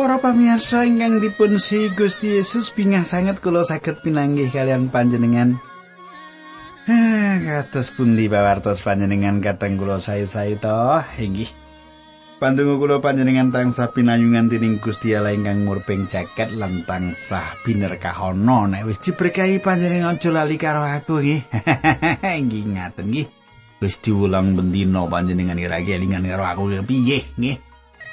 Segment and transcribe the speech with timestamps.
[0.00, 5.60] Para pamirsa ingkang dipun si Gusti Yesus bingah sanget kula saged pinanggih kalian panjenengan.
[6.88, 11.52] Hah, kados pundi pawartos panjenengan kateng kula sae-sae to, inggih.
[12.40, 18.88] Pandonga kula panjenengan tansah pinayungan dening Gusti Allah ingkang murping jaket lan tansah binerkahana nek
[18.88, 21.44] wis diberkahi panjenengan aja lali karo aku nggih.
[22.40, 23.28] Inggih ngaten nggih.
[23.84, 27.68] Wis diulang bendina panjenengan ira kelingan karo aku piye nggih.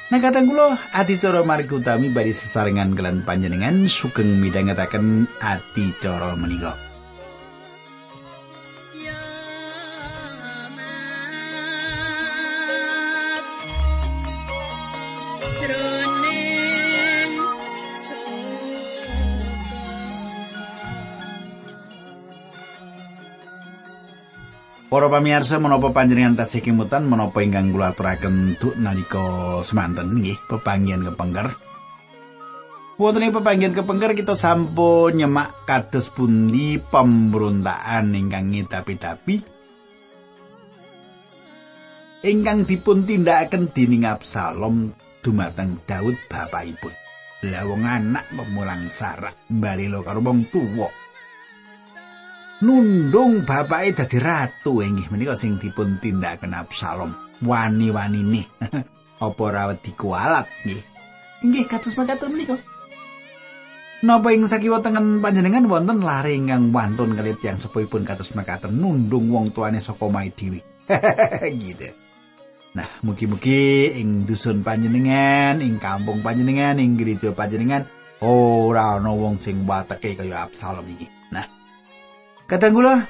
[0.08, 6.87] Nah kata kula adicara margi utami bari sesarengan kelan panjenengan sugeng midhangetaken adicara menika.
[24.88, 31.04] Para pamirsa menapa panjenengan tasih kemutan menapa ingkang kula aturaken duk nalika semanten nggih pepanggihan
[31.04, 31.52] kepengker.
[32.96, 39.44] Wonten ing pepanggihan kepengker kita sampun nyemak kados pundi pemberontakan ingkang ngitapi-tapi
[42.24, 46.96] ingkang dipun tindakaken dening Absalom dumateng Daud bapakipun.
[47.44, 50.88] Lah wong anak pemulang sarak bali karo wong tuwa.
[52.58, 57.12] Nundung bapake dadi ratu inggih menika sing dipun tindakaken Absalom
[57.46, 58.50] wani-wanine
[59.26, 60.82] apa ora wedi kualat nggih
[61.46, 62.58] inggih kados makaten menika
[63.98, 69.34] Napa ing sakiwa tengen panjenengan wonten lare ingkang wantun kali tiyang sepuhipun kados makaten nundung
[69.34, 70.62] wong tuane saka mai dhewe.
[71.66, 71.90] gitu.
[72.78, 77.90] Nah, mugi-mugi ing dusun panjenengan, ing kampung panjenengan, ing gereja panjenengan
[78.22, 81.17] ora ana wong sing wateke kaya Absalom iki.
[82.48, 83.04] Kadang kula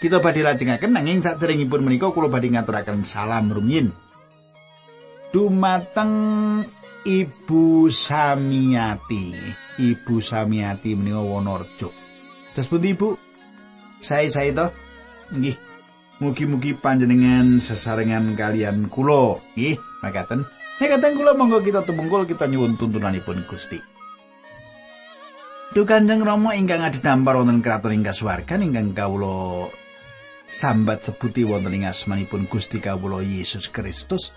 [0.00, 3.92] kita badhe lajengaken nanging saderengipun menika kula badhe ngaturaken salam rumiyin.
[5.30, 6.12] Dumateng
[7.04, 9.36] Ibu Samiati.
[9.76, 11.92] Ibu Samiati menika Wonorejo.
[12.56, 13.20] Terus pundi Ibu?
[14.00, 14.66] Saya-saya to?
[15.36, 15.56] Nggih.
[16.24, 19.44] Mugi-mugi panjenengan sesarengan kalian kula.
[19.60, 20.48] Nggih, makaten.
[20.80, 23.89] Nek kateng kula monggo kita tumungkul kita nyuwun tuntunanipun Gusti.
[25.70, 29.70] Duh Kanjeng Rama ingkang adhedhampar wonten kraton ing kasuwargan ingkang kawula
[30.50, 34.34] sambat sebuti wonten ing asmanipun Gusti kawula Yesus Kristus.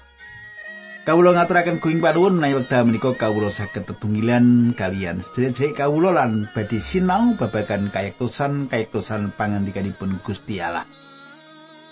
[1.10, 6.78] Kawula ngaturaken kuing panuwun menawi wekdal menika kawula saged tetunggilan kalian sedherek kawula lan badhe
[6.78, 10.86] sinau babagan kayektosan kayektosan pangandikanipun Gusti Allah.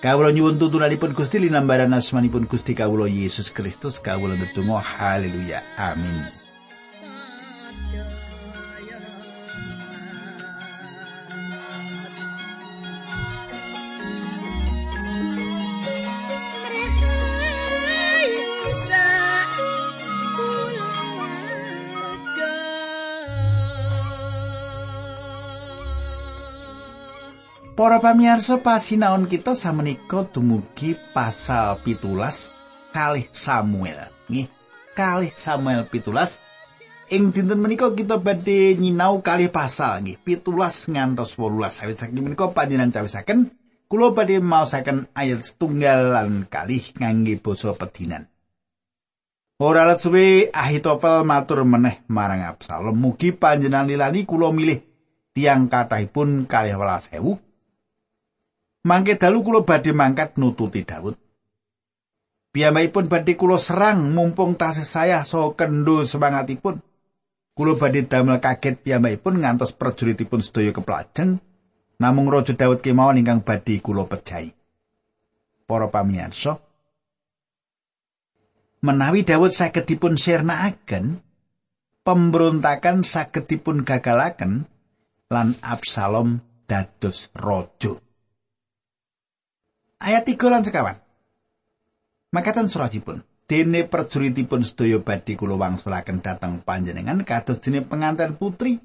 [0.06, 6.41] Kawula nyuwun tuntunanipun Gusti linambaran asmanipun Gusti kawula Yesus Kristus kawula ndedonga haleluya amin.
[27.72, 32.52] Para pamirsa pasinaon kita samenika dumugi pasal pitulas
[32.92, 34.12] kalih Samuel.
[34.28, 34.52] Nggih,
[34.92, 36.44] kalih Samuel pitulas.
[37.08, 41.72] Ing dinten menika kita badhe nyinau kalih pasal nggih, pitulas ngantos 18.
[41.72, 43.56] Sawit saking menika panjenengan cawisaken
[43.88, 48.28] kula badhe maosaken ayat setunggal lan kalih ngangge basa pedinan.
[49.64, 54.84] Ora let suwe Ahitofel matur meneh marang Absalom, mugi panjenengan lilani kula milih
[55.32, 57.40] tiang kathahipun kalih welas ewu
[58.81, 61.14] Mangke dalu kula badhe mangkat nututi Daud.
[62.50, 66.82] Piyambakipun badhe kula serang mumpung tasih saya so kendo semangatipun.
[67.53, 71.38] Kula badhe damel kaget piyambakipun ngantos prajuritipun sedaya keplajeng.
[72.02, 74.50] Namung Raja Daud kemawon ingkang badhe kula pejahi.
[75.70, 76.58] Para pamirsa,
[78.82, 81.22] menawi Daud saged dipun sirnakaken,
[82.02, 84.66] pemberontakan saged dipun gagalaken
[85.29, 87.96] lan Absalom dados raja.
[90.02, 90.98] Ayat 3 lan sekawan.
[92.34, 93.22] Makatan surasipun.
[93.46, 98.80] Dene perjuritipun sedaya badhe kula wangsulaken dhateng panjenengan kados dene pengantin putri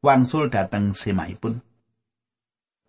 [0.00, 1.60] wangsul dhateng semahipun.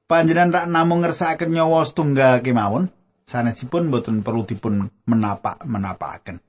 [0.08, 2.88] Panjenengan tak namung ngersakaken nyawa setunggal kemawon,
[3.28, 6.40] sanesipun boten perlu dipun menapak-menapakaken.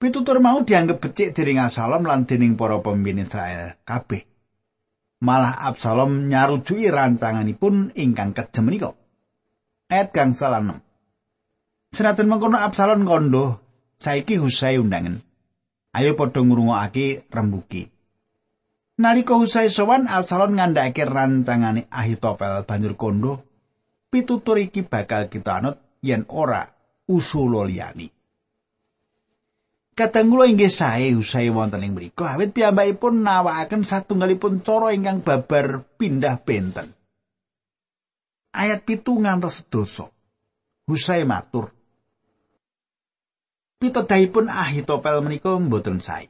[0.00, 4.26] Pitutur mau dianggep becik dening Absalom lan dening para pemimpin Israel kabeh.
[5.22, 8.90] Malah Absalom nyarujuki rancanganipun ingkang kejem menika.
[9.90, 10.78] Ayat kang salah enam.
[11.90, 13.58] Senajan mengkono Absalom kondo,
[13.98, 15.18] saiki Husai undangan.
[15.90, 17.90] Ayo padha ngrungokake rembuki.
[19.02, 23.42] Nalika Husai sowan Absalom ngandhakake rancangane Ahitofel banjur kondo,
[24.06, 26.62] pitutur iki bakal kita anut yen ora
[27.10, 28.06] usul liyani.
[29.98, 35.82] Kadang kula inggih sae usai wonten ing mriku awit piyambakipun nawakaken satunggalipun cara ingkang babar
[35.98, 36.99] pindah benten.
[38.50, 40.10] Ayat pitu ngantos dosa.
[40.90, 41.70] Husai matur.
[43.78, 46.26] Pitedahipun Ahitopel menika mboten sae.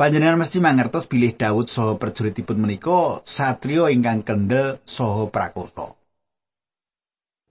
[0.00, 6.00] Panjenengan mesti mangertos bilih Daud saha prajuritipun menika satrio ingkang kendel saha prakoso.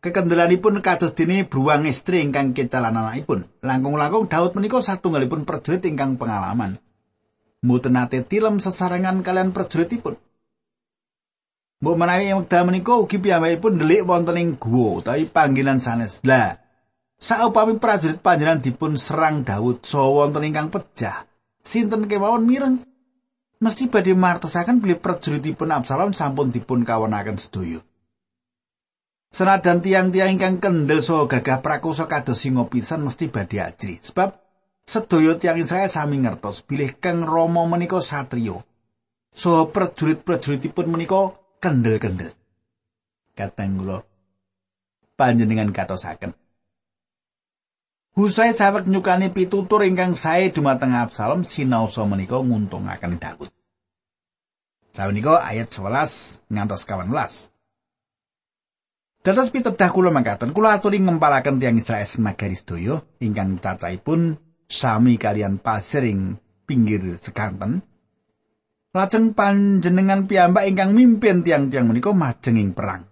[0.01, 3.45] Kekendelanipun kados dene bruwang istri ingkang kecalan anakipun.
[3.61, 6.81] Langkung-langkung Daud menika satunggalipun prajurit ingkang pengalaman.
[7.61, 10.17] Mboten nate tilem sesarengan kalian prajuritipun.
[11.79, 16.19] Mbok menawi wekdal menika ugi piyambakipun ndelik wonten ing guwa utawi panggenan sanes.
[16.27, 16.59] Lah,
[17.15, 21.23] saupami prajurit panjenengan dipun serang Daud saha wonten ingkang pejah,
[21.63, 22.83] sinten kemawon mireng?
[23.63, 27.79] Mesti badhe martosaken bilih prajuritipun Absalom sampun dipun kawonaken sedaya.
[29.31, 34.03] Senajan tiang-tiang ingkang kendel saha gagah prakoso kados singa pisan mesti badhe ajri.
[34.03, 34.35] Sebab
[34.83, 38.67] sedaya tiang Israel sami ngertos bilih Kang Rama menika satrio.
[39.31, 42.31] Saha prajurit-prajuritipun menika kendel-kendel.
[43.35, 44.03] Kateng kula
[45.19, 46.31] panjenengan katosaken.
[48.15, 53.51] Husai sawek nyukani pitutur ingkang sae dumateng Absalom sinaosa menika nguntungaken Daud.
[54.91, 57.53] Sawenika ayat 11 ngantos 18.
[59.19, 65.59] Dados pitedah kula mangkaten kula aturi ngempalaken tiyang Israel nagari sedaya ingkang cacahipun sami kalian
[65.59, 67.83] pasiring pinggir sekanten.
[68.89, 73.05] Lajeng panjenengan piyambak ingkang mimpin tiang-tiang menika majenging perang.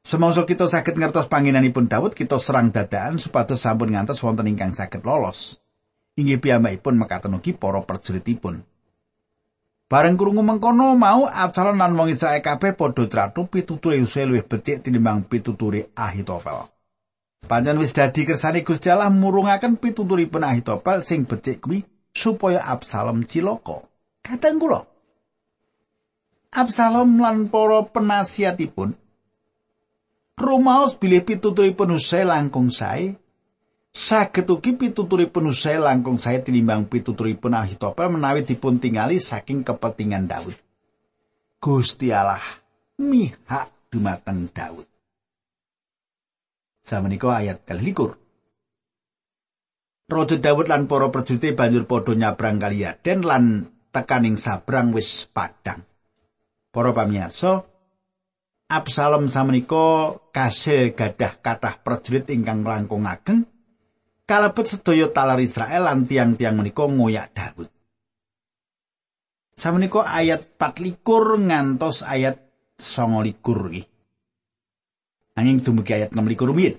[0.00, 5.04] Semangsa kita saged ngertos panginanipun Daud, kita serang dadaan supados sampun ngantos wonten ingkang saged
[5.04, 5.60] lolos.
[6.16, 8.64] Inggih piyambakipun mekaten ugi para prajuritipun.
[9.92, 14.88] Bareng krungu mengkono mau Absalom lan wong Israel kabeh padha trathu pituture Hussein luwih becik
[14.88, 16.64] tinimbang pituture Ahitofel.
[17.44, 23.84] Panjen wis dadi kersane Gusti Allah murungaken pituturipun Ahitofel sing becik kuwi supaya Absalom cilaka.
[24.22, 24.86] Kadang kula
[26.52, 28.94] Absalom lan para penasihatipun
[30.36, 33.16] rumaos bilih pituturipun Hussein langkung sae
[33.92, 40.56] saged ugi pituturipun Usai langkung saya tinimbang pituturipun Ahitopel menawi dipun tingali saking kepentingan Daud.
[41.60, 42.42] Gusti Allah
[42.98, 44.88] mihak dumateng Daud.
[46.82, 48.18] Samenika ayat kalikur.
[50.12, 53.44] Raja Daud lan para prajurit banjur padha nyabrang kali Yaden lan
[53.88, 55.82] tekaning sabrang wis padang.
[56.72, 57.64] Para pamirsa,
[58.72, 63.44] Absalom samenika kasil gadah kathah prajurit ingkang langkung ageng
[64.24, 67.68] kalebet sedaya talar Israel lan tiang-tiang menika ngoyak Daud.
[69.52, 71.04] Samenika ayat 24
[71.52, 72.40] ngantos ayat
[72.80, 73.84] 29 iki.
[75.36, 76.74] Anging dumugi ayat 26 rumiyin.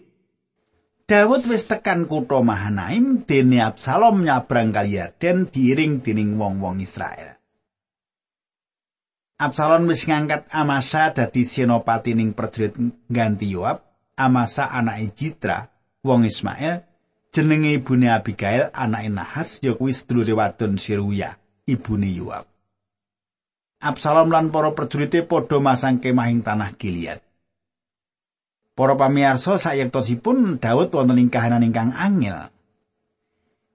[1.03, 7.35] Daud wis tekan kutha Mahanaim dene Absalom nyabrang kali Yarden diiring dening wong-wong Israel.
[9.35, 12.79] Absalom wis ngangkat Amasa dadi senopati ning prajurit
[13.11, 13.83] ganti Yoab,
[14.15, 15.67] Amasa anake Jitra,
[16.07, 16.87] wong Ismail.
[17.35, 21.35] Jenenge ibune Abigail anake Nahas ya kuwi sedulure wadon Siruya
[21.67, 22.47] ibune Yoab.
[23.83, 27.32] Absalom lan para prajurite padha masang kemah ing tanah Gilead
[28.73, 32.49] Para pamirsa sayektosipun Daud wonten ing kahanan ingkang angel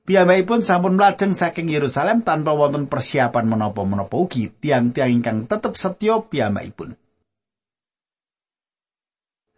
[0.09, 6.97] Piyambakipun sampun mlajeng saking Yerusalem tanpa wonten persiapan menapa-menapa ugi tiang-tiang ingkang tetep setya piyambakipun.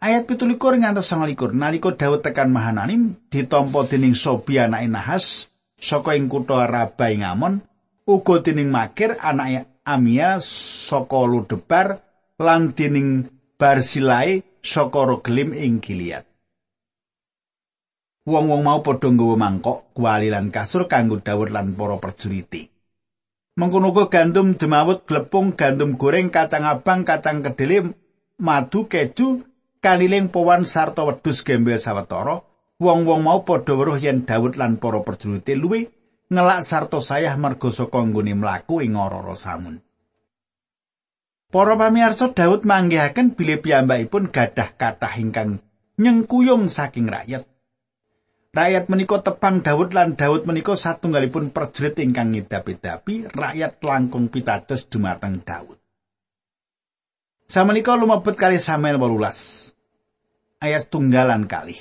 [0.02, 5.47] Ayat pitulikur ngantos sangalikur nalika Daud tekan Mahananim ditampa dening Sobi anake Nahas
[5.78, 6.66] saka ing kutha
[7.14, 7.62] ing Amon
[8.02, 12.02] uga dening Makir anake Amia saka Ludebar
[12.42, 16.25] lan dening Barsilai saka Roglim ing Gilead.
[18.29, 22.69] Wong-wong mau padha nggawa mangkok, kuali lan kasur kanggo Daud lan para prajuriti.
[23.57, 27.93] Mengkono gandum demawut glepung, gandum goreng, kacang abang, kacang kedele,
[28.38, 29.50] madu, keju,
[29.81, 32.45] kaliling powan sarta wedhus gembel sawetara
[32.76, 35.88] wong-wong mau padha weruh yen Daud lan para prajurit luwe
[36.29, 39.81] ngelak sarta sayah merga saka nggone mlaku ing ora samun
[41.50, 45.59] Para pamirsa Daud manggihaken bilih piyambakipun gadah kathah ingkang
[45.99, 47.42] nyengkuyung saking rakyat.
[48.54, 55.42] Rakyat menika tepang Daud lan Daud menika satunggalipun prajurit ingkang ngidapi-dapi rakyat langkung pitados dumateng
[55.42, 55.75] Daud.
[57.50, 60.62] Samenika lumebet kali Samuel 18.
[60.62, 61.75] Ayat tunggalan kali.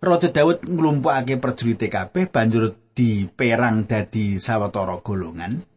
[0.00, 5.69] Raja Daud nglumpukake prajurit kabeh banjur diperang dadi sawetara golongan.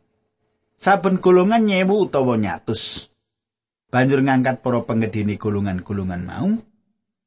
[0.83, 3.07] Saben golongan nyewu utawa nyatus.
[3.87, 6.59] Banjur ngangkat para penggedeni golongan-golongan mau.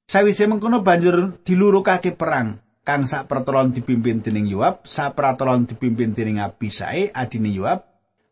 [0.04, 6.36] Sawise mengkono banjur dilurukake perang kang sak pertelon dipimpin dening Yoab, sak pertelon dipimpin dening
[6.36, 7.80] Abisai adine Yoab,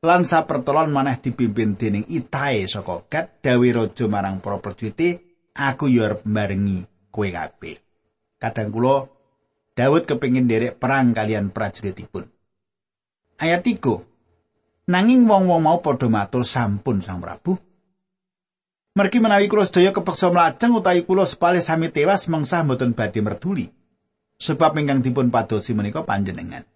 [0.04, 5.24] lan sak pertelon maneh dipimpin dening Itai saka Gad, dawe raja marang para prajurit,
[5.56, 7.80] aku yo arep barengi kowe kabeh.
[8.36, 9.08] Kadang kula
[9.72, 12.28] Daud kepingin derek perang kalian prajuritipun.
[13.40, 14.13] Ayat 3.
[14.84, 17.56] Nanging wong-wong mau padha matur sampun Sang Prabu.
[18.94, 23.66] Mergi menawi kula sedaya kepeksa mlajeng utawi kula sepale sami tewas mengsah mboten badhe merduli.
[24.38, 26.66] sebab ingkang dipun padosi menika panjenengan.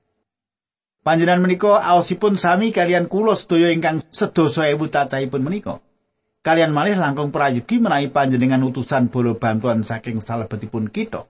[1.03, 5.81] Panjenengan menika aosipun sami kalian kula sedaya ingkang sedasa ewu cacahipun menika.
[6.41, 11.27] Kalian malih langkung prayogi menawi panjenengan utusan bolo bantuan saking salebetipun kita.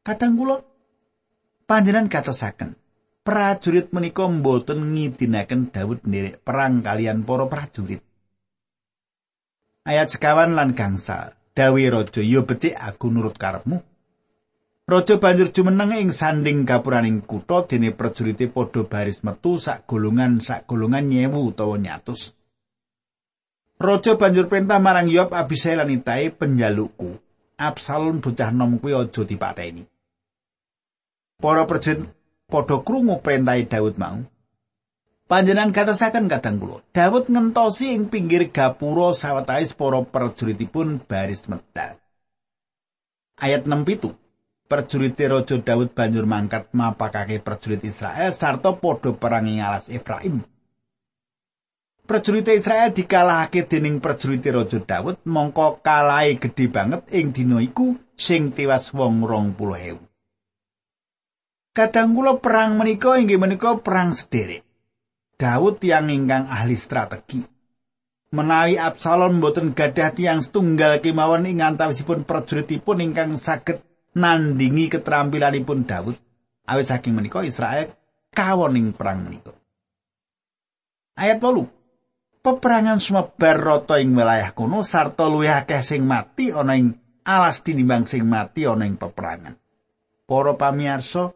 [0.00, 0.64] Kadang kula
[1.68, 2.74] panjenengan katosaken
[3.20, 8.02] prajurit menika mboten ngidinaken Daud nderek perang kalian para prajurit.
[9.84, 13.80] Ayat sekawan lan gangsa, Dawi Raja, yo becik aku nurut karepmu.
[14.90, 20.66] Raja banjur jumeneng ing sanding gapuraning kutha dene prajurite padha baris metu sak golongan sak
[20.66, 22.34] golongan nyewu utawa nyatus.
[23.78, 27.16] Raja banjur perintah marang Yoab Abisai lan Itai penjalukku.
[27.54, 29.86] Absalom bocah nom kuwi aja dipateni.
[31.40, 32.04] Para prajurit
[32.50, 34.18] padha krungu perintah Daud mau.
[35.30, 42.02] Panjenengan katasaken kadang kula, Daud ngentosi ing pinggir gapura sawetawis para prajuritipun baris medal.
[43.38, 44.10] Ayat 6
[44.70, 50.42] prajurit Raja Daud banjur mangkat mapakake prajurit Israel sarta padha perang ing alas Efraim.
[52.06, 58.50] Prajurit Israel dikalahake dening prajurit Raja Daud mongko kalahe gedhe banget ing dina iku sing
[58.50, 60.09] tiwas wong 20.000.
[61.70, 64.66] Kadang kula perang menika inggih menika perang sederek.
[65.38, 67.40] Daud yang ingkang ahli strategi.
[68.30, 73.82] Menawi Absalom boten gadah tiang setunggal kemawon ing antawisipun prajuritipun ingkang saged
[74.14, 76.18] nandingi keterampilanipun Daud
[76.66, 77.90] awit saking menika Israel
[78.30, 79.54] kawoning perang menika.
[81.18, 81.66] Ayat 8.
[82.40, 86.96] Peperangan sumebar rata ing wilayah kuno sarta luwih akeh sing mati ana ing
[87.26, 89.54] alas tinimbang sing mati ana ing peperangan.
[90.24, 91.34] Para pamirsa,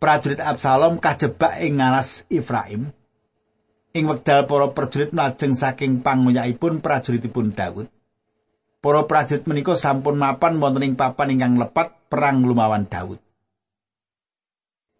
[0.00, 2.88] prajurit Absalom kajebak ing alas Efraim.
[3.92, 7.86] Ing wekdal para prajurit mlajeng saking panguyaipun prajuritipun Daud.
[8.80, 13.20] para prajurit menika sampun mapan wonten ing papan ingkang lepat perang lumawan Daud.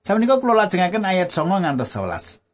[0.04, 2.44] Samenika kula lajengaken ayat 9 ngantos 11.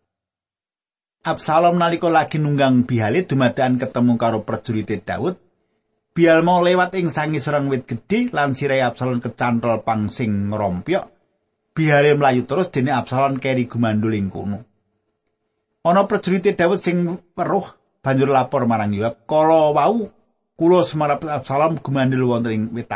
[1.26, 5.42] Absalom nalika lagi nunggang bihalit dumadakan ketemu karo prajurit Daud,
[6.16, 10.48] Bial mau lewat ing sangi serang wit gedhe lan sirai Absalom kecantol pang sing
[11.76, 14.64] Bihale mlayu terus dene Absalom keri gumandul ing kono.
[15.84, 17.68] Ana prajurit Daud sing weruh
[18.00, 20.08] banjur lapor marang Yoab, "Kala wau
[20.56, 22.88] kula semarap Absalom gumandhel wonten ing wit.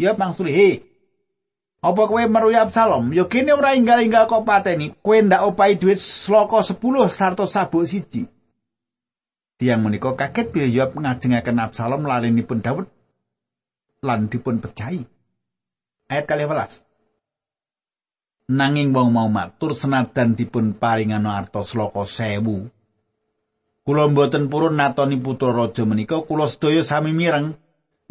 [0.00, 0.70] Ya mangsuli, "He.
[1.84, 3.12] Apa kowe meruhi Absalom?
[3.12, 4.96] Ya kene ora inggal-inggal kok pateni.
[5.04, 8.24] Kowe ndak opahi dhuwit sloka 10 sarta sabuk siji."
[9.60, 12.88] Tiang menika kaget bilih Yoab ngajengaken Absalom lalinipun Daud
[14.00, 15.04] lan dipun pecahi.
[16.08, 16.91] Ayat 12.
[18.52, 22.68] Nanging wong mau matur senadan dipun paringano arta sloka 1000
[23.80, 27.56] Kula mboten purun natoni putra raja menika kula sedaya sami mireng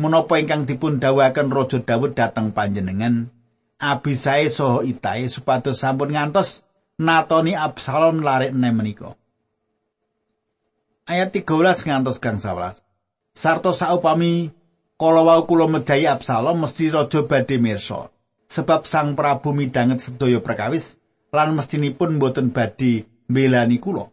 [0.01, 3.29] menapa ingkang dipun dawuhaken raja Daud dhateng panjenengan
[3.77, 6.65] Abisai saha Itai supados sampun ngantos
[6.97, 9.13] natoni Absalom larik ne menika.
[11.05, 12.81] Ayat 13 ngantos kang 11.
[13.37, 14.49] Sarto saupami
[14.97, 18.09] kala wau kula mejahi Absalom mesti raja badhe mirsa
[18.51, 20.99] sebab Sang Prabu midanget sedaya perkawis
[21.31, 24.11] lan mestinipun boten badhe mbelani kula.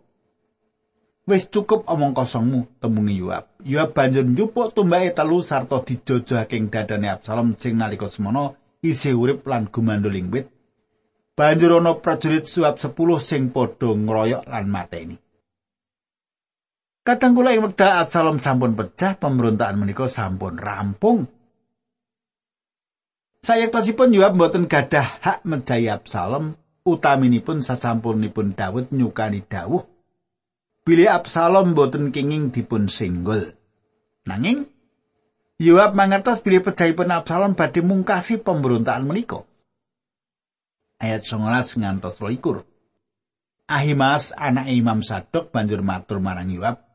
[1.28, 3.60] Wis cukup omong kosongmu temungi Yoab.
[3.60, 9.44] Yoab banjur njupuk tumbake telu sarta dijojojake ing dadane Absalom sing nalika semono isih urip
[9.44, 10.48] lan gumandul ing wit.
[11.36, 15.16] Banjur ana prajurit suap 10 sing padha ngroyok lan mateni.
[17.04, 21.28] Kadang kula ing wekdal Absalom sampun pecah, pemberontakan menika sampun rampung.
[23.38, 29.84] Sayektosipun Yoab mboten gadah hak mejahi Absalom, utaminipun sasampunipun Daud nyukani dawuh
[30.88, 33.52] bilih Absalom boten kenging dipun singgul.
[34.24, 34.64] Nanging
[35.60, 39.44] Yoab mangertos bilih pejahipun Absalom badhe mungkasi pemberontakan menika.
[40.96, 42.64] Ayat 19 ngantos 21.
[43.68, 46.87] Ahimas anak Imam Sadok banjur matur marang Yoab.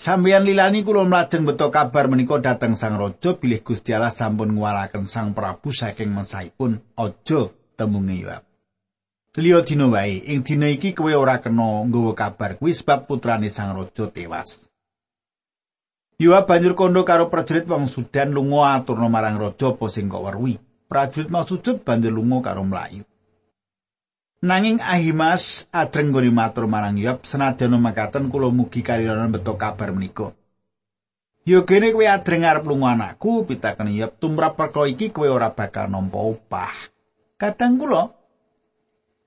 [0.00, 5.04] Sampeyan lilani kula mlajeng beto kabar menika dhateng Sang Raja bilih Gusti Allah sampun ngwalaken
[5.04, 8.40] Sang Prabu saking mensahipun aja temunge Yoab.
[9.36, 13.76] Liya dina wae, ing dina iki kowe ora kena nggawa kabar kuwi sebab putrane Sang
[13.76, 14.64] Raja tewas.
[16.16, 20.56] Yoab banjur kondo karo prajurit wong Sudan lunga aturna marang raja apa sing kok weruhi.
[20.88, 23.04] Prajurit mau sujud banjur lunga karo mlayu.
[24.40, 30.32] Nanging Ahimas adreng nggone matur marang Yoab senadyan makaten kula mugi kaliranan beto kabar menika.
[31.44, 35.92] Yo kene kowe adreng arep lunga anakku pitaken Yoab tumrap perkara iki kowe ora bakal
[35.92, 36.72] nampa upah.
[37.36, 38.16] Kadang kula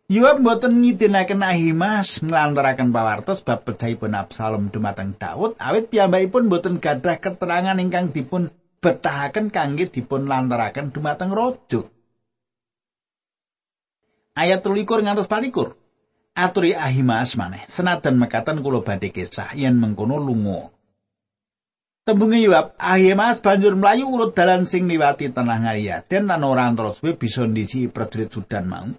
[0.09, 7.21] Yoab mboten ngidinaken Ahimas nglantaraken pawartos bab pejahipun Absalom dumateng Daud awit piyambakipun mboten gadah
[7.21, 8.49] keterangan ingkang dipun
[8.81, 11.92] betahaken kangge dipun lantaraken dumateng raja.
[14.33, 15.77] Ayat 13 ngantos 24.
[16.33, 20.73] Aturi Ahimas maneh, senajan mekaten kula badhe kisah yen mengkono lunga.
[22.01, 27.45] Tembunge Yoab, Ahimas banjur mlayu urut dalan sing liwati tanah Ngariaden lan ora terus bisa
[27.45, 28.89] ndisi prajurit Sudan mau.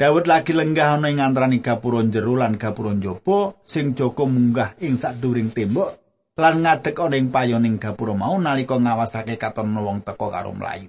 [0.00, 4.96] Daud lagi lenggah ana ing antaraning gapura jero lan gapura njaba sing Joko munggah ing
[4.96, 6.00] sadhuring tembok
[6.40, 10.88] lan ngadeg ana ing payoning gapura mau nalika ngawasake katon wong teka karo mlayu.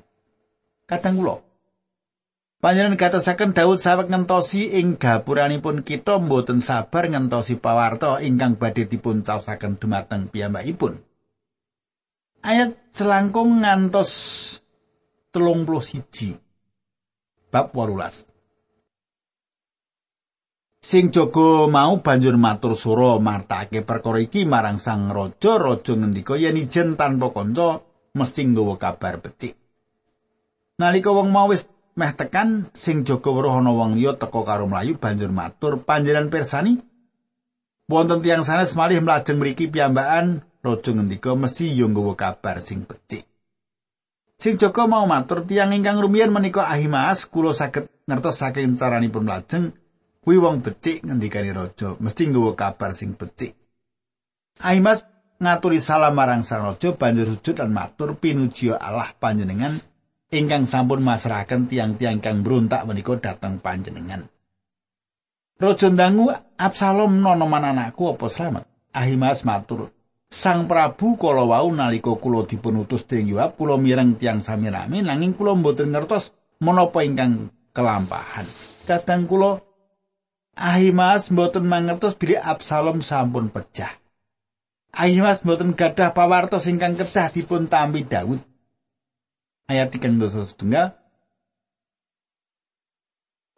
[0.87, 1.50] Kadang kula
[2.61, 9.25] Panjenengan katasaken Daud sawek ngentosi ing gapuranipun kita mboten sabar ngentosi pawarta ingkang badhe dipun
[9.25, 11.01] caosaken dumateng piyambakipun.
[12.45, 14.13] Ayat selangkung ngantos
[15.33, 16.37] telung puluh siji.
[17.49, 18.29] Bab warulas.
[20.85, 26.61] Sing jaga mau banjur matur sura martake perkara iki marang sang raja, raja ngendika yen
[26.61, 27.81] ijen tanpa kanca
[28.13, 29.57] mesti nggawa kabar becik.
[30.77, 31.65] Nalika wong mau wis
[32.01, 36.81] meh tekan, sing jaga weruh ana wong liya teka karo mlayu banjur matur, "Panjenengan persani
[37.85, 43.25] wonten tiyang sanes malih mlajeng mriki piyambakan?" Raja ngendika mesti yo nggawa kabar sing becik.
[44.37, 49.77] Sing jaga mau matur, "Tiyang ingkang rumiyin menika Ahimaas, kula saged ngertos saking caranipun mlajeng."
[50.21, 53.57] Kuwi wong becik ngendikani raja, mesti nggawa kabar sing becik.
[54.61, 55.01] Aimas
[55.41, 59.81] ngaturi salam marang sang raja banjur sujud lan matur pinuji Allah panjenengan
[60.31, 64.25] ingkang sampun masrahaken tiang-tiang kang berontak menika dateng panjenengan.
[65.61, 68.65] Raja ndangu Absalom nonoman anakku apa slamet?
[68.91, 69.93] Ahimas matur,
[70.31, 75.03] Sang Prabu kala wau nalika kula dipun utus dening Yoab kula mireng tiang sami rame
[75.03, 76.31] nanging kula mboten ngertos
[76.63, 78.47] menapa ingkang kelampahan.
[78.87, 79.59] Kadang kula
[80.55, 83.91] Ahimas mboten mangertos bilih Absalom sampun pecah.
[84.95, 88.39] Ahimas mboten gadah pawartos ingkang kedah dipun tampi Daud.
[89.69, 90.97] Ayat 3 setunggal.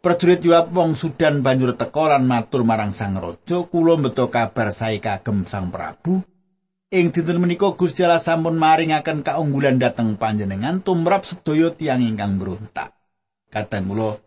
[0.04, 5.00] Prajurit Yoab wong Sudan banjur teka lan matur marang sang raja, kula beto kabar sae
[5.00, 6.20] kagem sang Prabu.
[6.92, 12.92] Ing dinten menika Gusti Allah sampun maringaken kaunggulan dhateng panjenengan tumrap sedaya tiyang ingkang berontak.
[13.48, 14.20] Kadang kula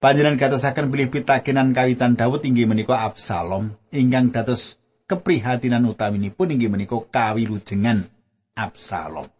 [0.00, 6.96] Panjenengan katasaken pilih pitakenan kawitan Daud inggih menika Absalom ingkang dados keprihatinan utaminipun inggih menika
[6.96, 8.08] kawilujengan
[8.56, 9.35] Absalom.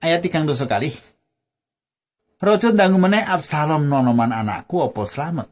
[0.00, 0.96] Ayat 3 dosa kali.
[2.40, 5.48] Raja ndangu meneh Absalom nonoman anakku apa slamet.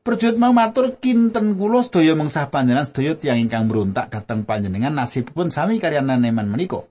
[0.00, 5.52] Perjuit mau matur kinten kula sedaya mengsah panjenengan sedaya tiyang ingkang berontak dhateng panjenengan nasibipun
[5.52, 6.88] sami kaliyan neman menika.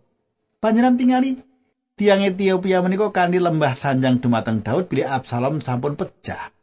[0.62, 1.42] Panjenengan tingali
[1.98, 6.54] Tiang Ethiopia menika kanthi lembah sanjang dumateng Daud bilih Absalom sampun pecah.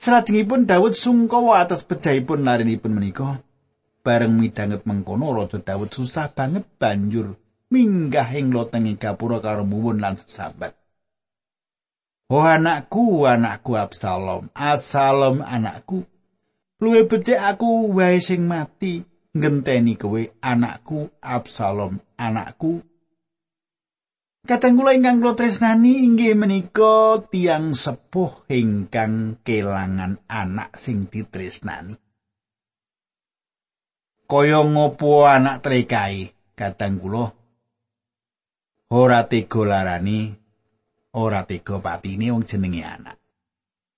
[0.00, 3.44] Salajengipun Daud sungkawa atas pejahipun larinipun menika.
[4.00, 7.41] Bareng midanget mengkono Raja Daud susah banget banjur
[7.72, 10.76] minggah ing lotenge gapura karo muwun lan sesabat.
[12.28, 16.04] Oh anakku, anakku Absalom, Absalom anakku.
[16.80, 19.00] Luwe becik aku wae sing mati
[19.32, 22.84] ngenteni kowe anakku Absalom, anakku
[24.42, 31.94] Kateng kula ingkang kula tresnani inggih menika tiang sepuh ingkang kelangan anak sing ditresnani.
[34.26, 36.26] Kaya ngopo anak trekai
[36.58, 37.30] kateng kula
[38.92, 40.28] ora tega larani
[41.16, 43.16] ora tega patine wong jenenge anak.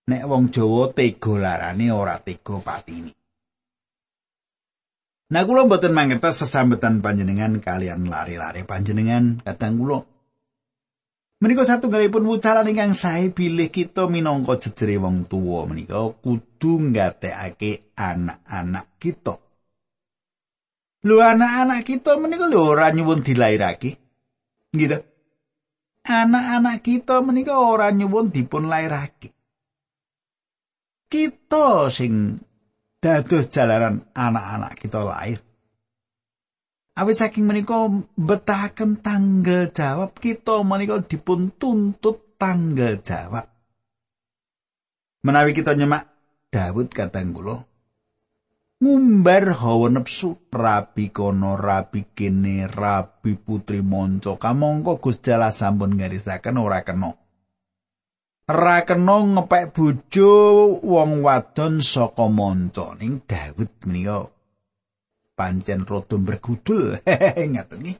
[0.06, 3.10] Nek wong Jawa tega larani ora tega patine.
[5.34, 10.06] Nah kula mboten mangertos sesambetan panjenengan kalian lari-lari panjenengan kateng kula
[11.42, 17.92] Menika satu galipun wucaran ingkang sae bilih kita minangka jejere wong tuwa menika kudu nggatekake
[17.98, 19.36] anak-anak kita.
[21.04, 24.03] Lho anak-anak kita menika lho ora nyuwun dilairake.
[24.74, 24.98] Gitu.
[26.04, 29.30] Anak-anak kita menika ora nyuwun dipun lairake.
[31.08, 32.42] Kita sing
[32.98, 35.38] dados jalaran anak-anak kita lahir.
[36.94, 37.86] Awit saking menika
[38.18, 43.46] betahaken tanggal jawab kita menika dipun tuntut tanggal jawab.
[45.24, 46.10] Menawi kita nyemak
[46.52, 47.73] Daud katang kula
[48.82, 54.34] ngumbar hawa nepsu rabi kono rabi kene rabi putri monco.
[54.40, 57.10] Kamangka Gusti Allah sampun ngarisaken ora kena.
[58.50, 60.30] Ora kena ngepek bojo
[60.82, 62.94] wong wadon saka monco.
[62.98, 64.28] Ning Daud menika
[65.34, 66.98] pancen rada bergudul
[67.52, 67.98] ngaten nggih.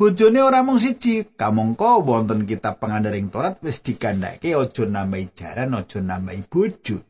[0.00, 6.00] Bojone ora mung siji, kamangka wonten kitab pangandaring Torat wis dikandhake aja nambahi jaran, aja
[6.00, 7.09] nambahi bojo.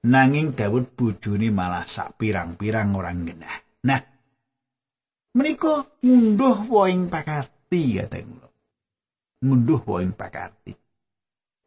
[0.00, 3.56] Nanging Daud bojone malah sak pirang-pirang orang genah.
[3.84, 4.00] Nah,
[5.36, 8.48] menika ngunduh woing pakarti kateng kula.
[9.44, 10.72] Ngunduh woing pakarti.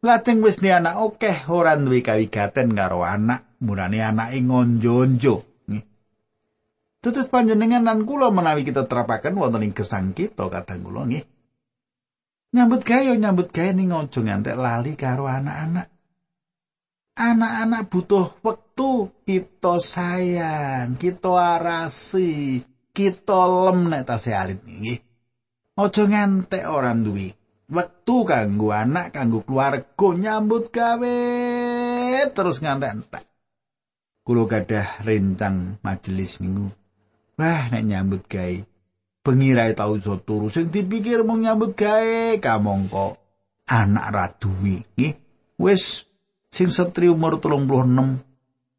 [0.03, 5.53] Lajeng wis di anak akeh ora duwe kawigaten karo anak, murane anake ngonjo-onjo.
[7.03, 11.23] Tetes panjenengan lan kula menawi kita terapaken wonten ing gesang kita kadang kula nggih.
[12.55, 15.92] Nyambut gawe nyambut gawe ning aja ngantek lali karo anak-anak.
[17.13, 24.97] Anak-anak butuh wektu kita sayang, kita arasi, kita lem nek tasih alit nggih.
[25.77, 27.33] Aja ngantek ora duwe
[27.69, 31.17] wektu kanggo anak, kanggo keluarga nyambut gawe
[32.33, 33.25] terus ngantek entek.
[34.23, 36.71] Kulo gadah rencang majelis minggu
[37.33, 38.57] Wah, nek nyambut gawe.
[39.23, 43.17] Pengirae tau iso turu sing dipikir mung nyambut gawe kamangka
[43.69, 44.85] anak ra duwe.
[44.97, 45.13] Nggih,
[45.57, 46.09] wis
[46.53, 48.21] sing setri umur 36,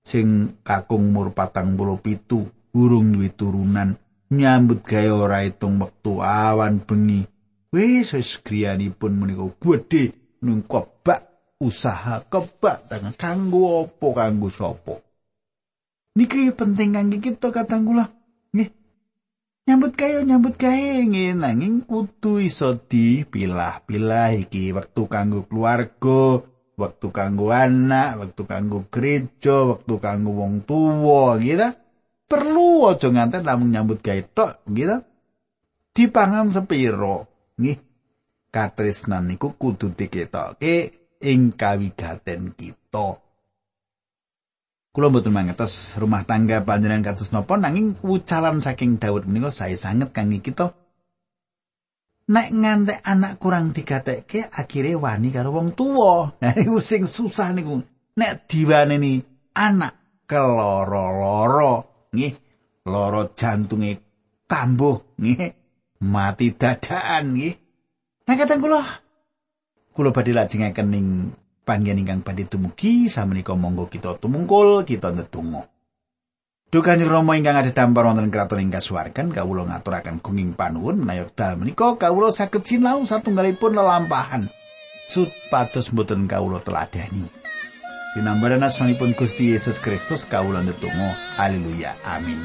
[0.07, 3.99] sing kakung umur 47, urung duwe turunan,
[4.31, 7.27] nyambut gawe ora itung wektu awan bengi.
[7.75, 10.15] Wis wis griyanipun menika gedhe
[10.47, 11.27] nung kebak
[11.59, 15.03] usaha kebak tangan kanggo apa kanggo sapa.
[16.15, 18.07] Niki penting kangge kita katang kula.
[18.55, 18.71] Nggih.
[19.67, 27.55] Nyambut gawe nyambut gawe nggih nanging kudu iso dipilah-pilah iki wektu kanggo keluarga, wektu kanggo
[27.55, 31.71] anak, wektu kanggo gereja, wektu kanggo wong tuwa gitu.
[32.25, 34.97] Perlu aja nganten namung nyambut gawe tok gitu.
[35.95, 37.79] Dipangan sepiro nggih.
[38.55, 43.19] Katresnan niku kudu diketoke ing kawigaten kita.
[44.95, 50.15] Kula mboten mangertos rumah tangga panjenengan kados napa nanging wucalan saking Daud menika saya sanget
[50.15, 50.71] kangge kita.
[52.25, 56.33] Nek ngantek anak kurang digatekke akhire wani karo wong tuwa.
[56.65, 57.85] Iku sing susah niku.
[58.17, 59.21] Nek diwaneni
[59.53, 62.35] anak keloro-loro nggih,
[62.89, 64.01] loro jantunge
[64.49, 65.53] kambuh nggih,
[66.01, 67.55] mati dadakan nggih.
[68.25, 68.81] Nah kata kula
[69.93, 71.07] kula badhe lajengaken ning
[71.69, 75.74] panggen ingkang badhe tumugi samenika monggo kita tumungkul kita ndedonga
[76.75, 81.07] Duh Kanjeng Rama ingkang ada dampar wonten kraton ing kasuwargan kawula ngaturaken gunging panuwun.
[81.07, 84.51] Menawi dal menika kawula saged sinau satunggalipun lelampahan.
[85.07, 87.31] Supados mboten kawula teladani
[88.19, 91.95] Dinambaran asmanipun Gusti Yesus Kristus kawula ndedonga haleluya.
[92.03, 92.43] Amin